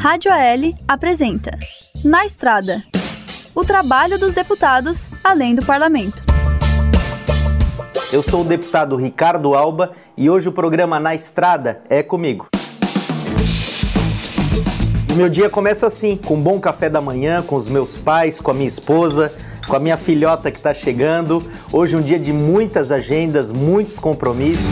[0.00, 1.50] Rádio AL apresenta
[2.06, 2.82] Na Estrada
[3.54, 6.22] o trabalho dos deputados além do parlamento.
[8.10, 12.48] Eu sou o deputado Ricardo Alba e hoje o programa Na Estrada é comigo.
[15.12, 18.40] O meu dia começa assim, com um bom café da manhã, com os meus pais,
[18.40, 19.30] com a minha esposa,
[19.68, 21.42] com a minha filhota que está chegando.
[21.70, 24.64] Hoje um dia de muitas agendas, muitos compromissos.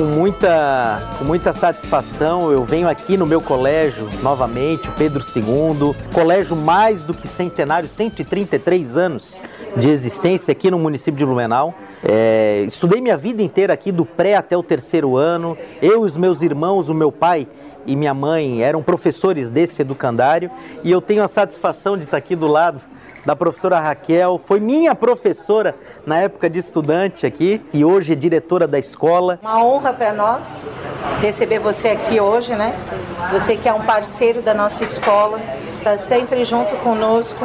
[0.00, 5.94] Com muita, com muita satisfação eu venho aqui no meu colégio novamente, o Pedro II,
[6.10, 9.38] colégio mais do que centenário, 133 anos
[9.76, 11.74] de existência aqui no município de Blumenau.
[12.02, 15.54] É, estudei minha vida inteira aqui, do pré até o terceiro ano.
[15.82, 17.46] Eu e os meus irmãos, o meu pai
[17.86, 20.50] e minha mãe eram professores desse educandário
[20.82, 22.80] e eu tenho a satisfação de estar aqui do lado
[23.24, 25.74] da professora Raquel, foi minha professora
[26.06, 29.38] na época de estudante aqui e hoje é diretora da escola.
[29.42, 30.68] Uma honra para nós
[31.20, 32.74] receber você aqui hoje, né?
[33.32, 35.40] Você que é um parceiro da nossa escola,
[35.76, 37.38] está sempre junto conosco.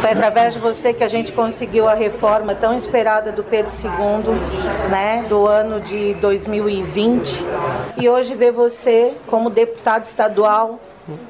[0.00, 4.90] Foi através de você que a gente conseguiu a reforma tão esperada do Pedro II,
[4.90, 7.44] né, do ano de 2020.
[7.96, 10.80] E hoje ver você como deputado estadual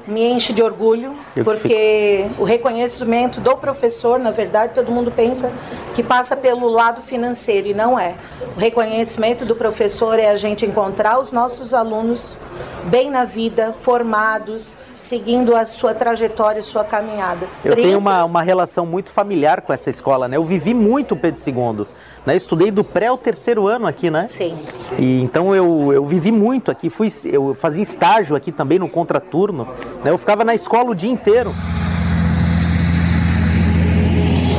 [0.07, 5.51] me enche de orgulho, porque o reconhecimento do professor, na verdade, todo mundo pensa
[5.93, 8.15] que passa pelo lado financeiro e não é.
[8.55, 12.39] O reconhecimento do professor é a gente encontrar os nossos alunos
[12.85, 17.47] bem na vida, formados, seguindo a sua trajetória, sua caminhada.
[17.63, 17.87] Eu 30...
[17.87, 20.37] tenho uma, uma relação muito familiar com essa escola, né?
[20.37, 21.85] Eu vivi muito o Pedro II.
[22.25, 22.35] Né?
[22.35, 24.27] Estudei do pré ao terceiro ano aqui, né?
[24.27, 24.57] Sim.
[24.97, 29.67] E então eu, eu vivi muito aqui, fui, eu fazia estágio aqui também no contraturno.
[30.03, 30.11] Né?
[30.11, 31.53] Eu ficava na escola o dia inteiro.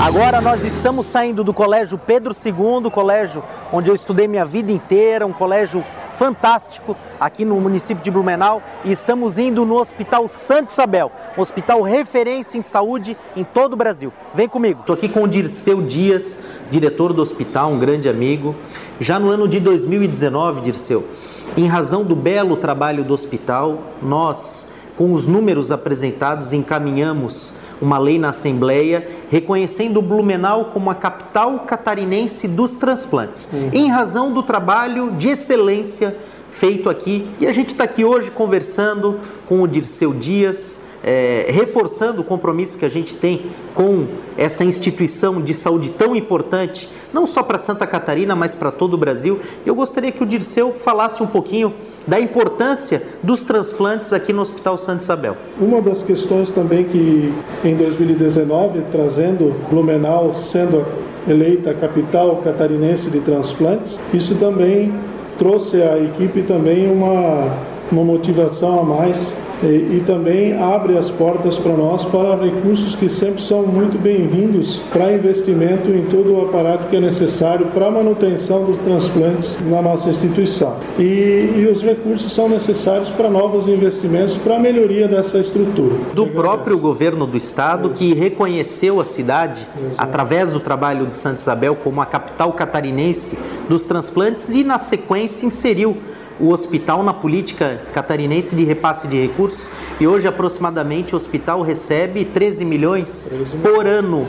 [0.00, 3.42] Agora nós estamos saindo do colégio Pedro II, colégio
[3.72, 5.84] onde eu estudei minha vida inteira, um colégio
[6.18, 11.80] fantástico aqui no município de Blumenau e estamos indo no Hospital Santa Isabel, um hospital
[11.80, 14.12] referência em saúde em todo o Brasil.
[14.34, 14.80] Vem comigo.
[14.80, 18.56] Estou aqui com o Dirceu Dias, diretor do hospital, um grande amigo.
[18.98, 21.06] Já no ano de 2019, Dirceu,
[21.56, 28.18] em razão do belo trabalho do hospital, nós, com os números apresentados, encaminhamos uma lei
[28.18, 33.70] na Assembleia reconhecendo Blumenau como a capital catarinense dos transplantes, uhum.
[33.72, 36.16] em razão do trabalho de excelência
[36.50, 37.26] feito aqui.
[37.38, 42.78] E a gente está aqui hoje conversando com o Dirceu Dias, é, reforçando o compromisso
[42.78, 47.86] que a gente tem com essa instituição de saúde tão importante, não só para Santa
[47.86, 49.38] Catarina, mas para todo o Brasil.
[49.64, 51.74] Eu gostaria que o Dirceu falasse um pouquinho
[52.06, 55.36] da importância dos transplantes aqui no Hospital Santa Isabel.
[55.60, 57.32] Uma das questões também que
[57.64, 60.84] em 2019, trazendo Blumenau sendo
[61.26, 64.92] eleita capital catarinense de transplantes, isso também
[65.38, 67.52] trouxe à equipe também uma,
[67.90, 73.08] uma motivação a mais e, e, também abre as portas para nós para recursos que
[73.08, 77.90] sempre são muito bem-vindos para investimento em todo o aparato que é necessário para a
[77.90, 80.76] manutenção dos transplantes na nossa instituição.
[80.96, 81.02] E,
[81.56, 85.96] e os recursos são necessários para novos investimentos para a melhoria dessa estrutura.
[86.14, 89.94] Do próprio governo do estado que reconheceu a cidade Exato.
[89.98, 93.36] através do trabalho de Santa Isabel como a capital catarinense
[93.68, 95.96] dos transplantes e na sequência inseriu
[96.40, 99.68] o hospital na política catarinense de repasse de recursos
[100.00, 103.28] e hoje aproximadamente o hospital recebe 13 milhões
[103.62, 104.28] por ano.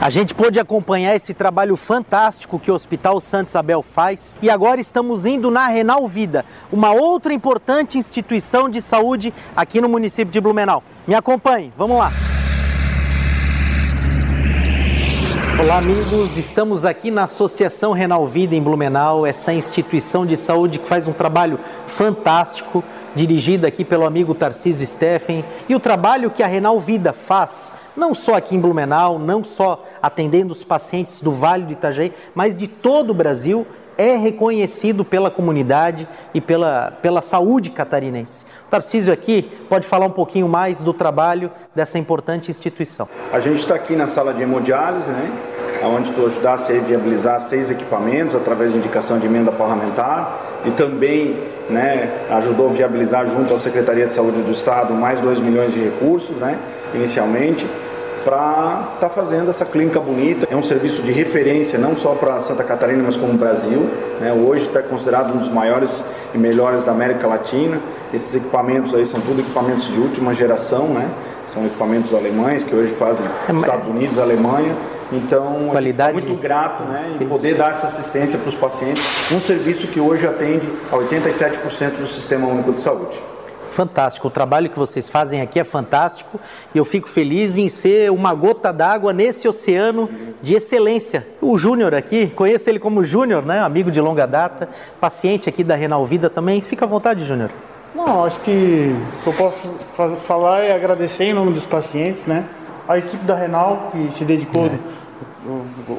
[0.00, 4.80] A gente pôde acompanhar esse trabalho fantástico que o Hospital Santa Isabel faz e agora
[4.80, 10.40] estamos indo na Renal Vida, uma outra importante instituição de saúde aqui no município de
[10.40, 10.82] Blumenau.
[11.06, 12.33] Me acompanhe, vamos lá.
[15.64, 16.36] Olá, amigos.
[16.36, 21.12] Estamos aqui na Associação Renal Vida em Blumenau, essa instituição de saúde que faz um
[21.14, 25.42] trabalho fantástico, dirigida aqui pelo amigo Tarcísio Steffen.
[25.66, 29.82] E o trabalho que a Renal Vida faz, não só aqui em Blumenau, não só
[30.02, 33.66] atendendo os pacientes do Vale do Itajaí, mas de todo o Brasil,
[33.96, 38.44] é reconhecido pela comunidade e pela, pela saúde catarinense.
[38.66, 43.08] O Tarcísio aqui pode falar um pouquinho mais do trabalho dessa importante instituição.
[43.32, 45.53] A gente está aqui na sala de hemodiálise, né?
[45.86, 51.36] Onde tu ajudasse a viabilizar seis equipamentos através de indicação de emenda parlamentar e também
[51.68, 55.80] né, ajudou a viabilizar junto à Secretaria de Saúde do Estado mais 2 milhões de
[55.80, 56.58] recursos, né,
[56.94, 57.66] inicialmente
[58.24, 60.46] para estar tá fazendo essa clínica bonita.
[60.50, 63.86] É um serviço de referência não só para Santa Catarina, mas como Brasil.
[64.18, 64.32] Né?
[64.32, 65.90] Hoje está considerado um dos maiores
[66.32, 67.78] e melhores da América Latina.
[68.14, 71.06] Esses equipamentos aí são tudo equipamentos de última geração, né?
[71.52, 74.74] São equipamentos alemães que hoje fazem é, Estados Unidos, Alemanha
[75.12, 76.14] Então, Qualidade...
[76.14, 79.02] muito grato né, em poder dar essa assistência para os pacientes,
[79.32, 83.20] um serviço que hoje atende a 87% do Sistema Único de Saúde
[83.74, 84.28] fantástico.
[84.28, 86.40] O trabalho que vocês fazem aqui é fantástico
[86.74, 90.08] e eu fico feliz em ser uma gota d'água nesse oceano
[90.40, 91.26] de excelência.
[91.42, 93.60] O Júnior aqui, conheço ele como Júnior, né?
[93.60, 94.68] amigo de longa data,
[95.00, 96.62] paciente aqui da Renal Vida também.
[96.62, 97.50] Fica à vontade, Júnior.
[97.94, 102.24] Não, acho que o que eu posso fazer, falar é agradecer em nome dos pacientes,
[102.26, 102.44] né?
[102.88, 104.78] A equipe da Renal que se dedicou, é.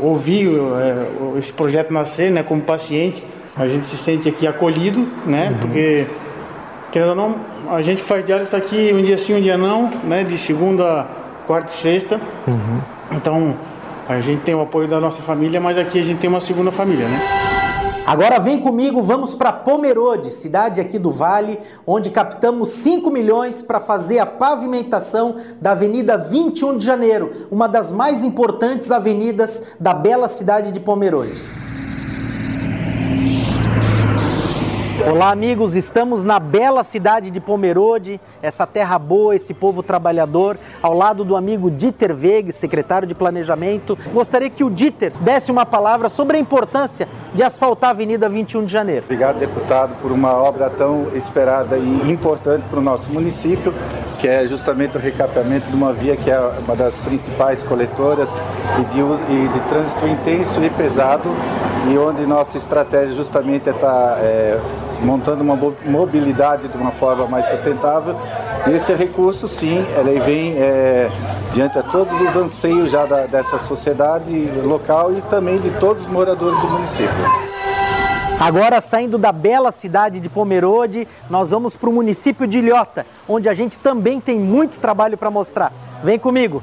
[0.02, 2.44] ouvir é, esse projeto nascer, né?
[2.44, 3.24] Como paciente,
[3.56, 5.50] a gente se sente aqui acolhido, né?
[5.50, 5.58] Uhum.
[5.60, 6.08] Porque
[6.92, 7.36] querendo ou não,
[7.76, 10.24] a gente que faz diálise está aqui um dia sim, um dia não, né?
[10.24, 11.06] De segunda,
[11.48, 12.20] quarta e sexta.
[12.48, 12.80] Uhum.
[13.12, 13.56] Então,
[14.08, 16.72] a gente tem o apoio da nossa família, mas aqui a gente tem uma segunda
[16.72, 17.20] família, né?
[18.06, 23.80] Agora vem comigo, vamos para Pomerode, cidade aqui do Vale, onde captamos 5 milhões para
[23.80, 30.30] fazer a pavimentação da Avenida 21 de Janeiro, uma das mais importantes avenidas da bela
[30.30, 31.65] cidade de Pomerode.
[35.08, 35.76] Olá, amigos.
[35.76, 41.36] Estamos na bela cidade de Pomerode, essa terra boa, esse povo trabalhador, ao lado do
[41.36, 43.96] amigo Dieter Weg, secretário de Planejamento.
[44.12, 48.66] Gostaria que o Dieter desse uma palavra sobre a importância de asfaltar a Avenida 21
[48.66, 49.06] de Janeiro.
[49.06, 53.76] Obrigado, deputado, por uma obra tão esperada e importante para o nosso município,
[54.20, 58.32] que é justamente o recapeamento de uma via que é uma das principais coletoras
[58.80, 61.30] e de, e de trânsito intenso e pesado,
[61.88, 64.60] e onde nossa estratégia justamente é estar tá, é,
[65.02, 65.56] montando uma
[65.86, 68.16] mobilidade de uma forma mais sustentável.
[68.68, 71.10] E esse recurso, sim, ele vem é,
[71.54, 74.32] diante de todos os anseios já da, dessa sociedade
[74.64, 77.56] local e também de todos os moradores do município.
[78.40, 83.48] Agora, saindo da bela cidade de Pomerode, nós vamos para o município de Ilhota, onde
[83.48, 85.72] a gente também tem muito trabalho para mostrar.
[86.04, 86.62] Vem comigo!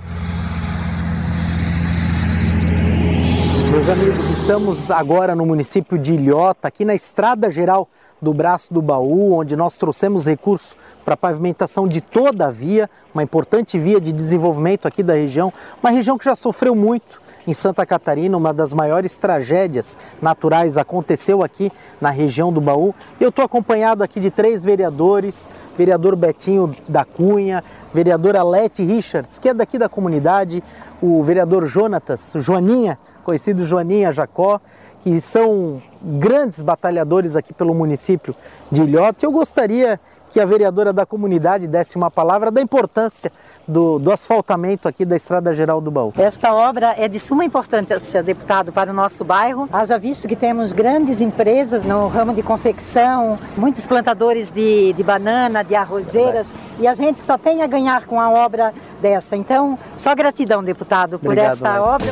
[3.85, 7.89] Meus amigos, estamos agora no município de Ilhota, aqui na Estrada Geral
[8.21, 12.89] do Braço do Baú, onde nós trouxemos recursos para a pavimentação de toda a via,
[13.13, 15.53] uma importante via de desenvolvimento aqui da região,
[15.83, 21.43] uma região que já sofreu muito em Santa Catarina, uma das maiores tragédias naturais aconteceu
[21.43, 21.69] aqui
[22.01, 22.95] na região do Baú.
[23.21, 29.49] Eu estou acompanhado aqui de três vereadores, vereador Betinho da Cunha, vereadora Lete Richards, que
[29.49, 30.63] é daqui da comunidade,
[31.03, 34.61] o vereador Jonatas, Joaninha, conhecido Joaninha Jacó,
[35.03, 38.35] que são grandes batalhadores aqui pelo município
[38.71, 39.25] de Ilhota.
[39.25, 39.99] Eu gostaria
[40.33, 43.31] que a vereadora da comunidade desse uma palavra da importância
[43.69, 46.11] do, do, asfaltamento aqui da Estrada Geral do Baú.
[46.17, 49.69] Esta obra é de suma importância, deputado, para o nosso bairro.
[49.71, 55.63] Haja visto que temos grandes empresas no ramo de confecção, muitos plantadores de, de banana,
[55.63, 58.73] de arrozeiras, e a gente só tem a ganhar com a obra
[59.03, 59.37] dessa.
[59.37, 62.11] Então, só gratidão, deputado, por Obrigado, essa obra.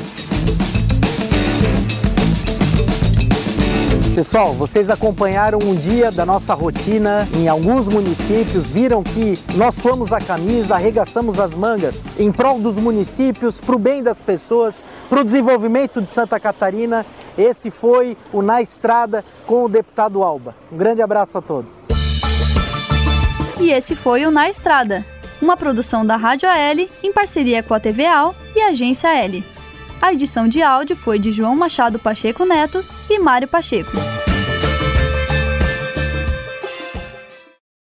[4.20, 10.12] Pessoal, vocês acompanharam um dia da nossa rotina em alguns municípios, viram que nós suamos
[10.12, 15.22] a camisa, arregaçamos as mangas em prol dos municípios, para o bem das pessoas, para
[15.22, 17.06] o desenvolvimento de Santa Catarina.
[17.38, 20.54] Esse foi o Na Estrada com o deputado Alba.
[20.70, 21.88] Um grande abraço a todos.
[23.58, 25.02] E esse foi o Na Estrada,
[25.40, 29.42] uma produção da Rádio AL em parceria com a TV AL e a Agência L.
[29.98, 34.09] A edição de áudio foi de João Machado Pacheco Neto e Mário Pacheco.